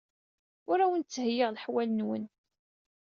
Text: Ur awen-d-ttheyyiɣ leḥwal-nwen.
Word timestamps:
Ur 0.69 0.79
awen-d-ttheyyiɣ 0.79 1.49
leḥwal-nwen. 1.51 2.23